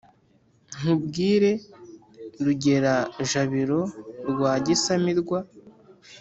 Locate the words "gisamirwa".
4.65-5.39